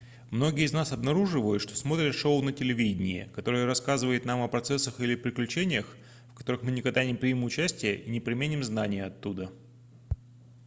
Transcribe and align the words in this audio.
многие 0.31 0.65
из 0.65 0.71
нас 0.73 0.91
обнаруживают 0.93 1.61
что 1.61 1.75
смотрят 1.77 2.15
шоу 2.15 2.41
на 2.41 2.51
телевидении 2.51 3.29
которое 3.35 3.65
рассказывает 3.67 4.25
нам 4.25 4.41
о 4.41 4.47
процессах 4.47 4.99
или 4.99 5.13
приключениях 5.13 5.95
в 6.31 6.33
которых 6.39 6.63
мы 6.63 6.71
никогда 6.71 7.05
не 7.05 7.13
примем 7.13 7.43
участия 7.43 7.93
и 7.95 8.09
не 8.09 8.19
применим 8.19 8.63
знания 8.63 9.05
оттуда 9.05 9.51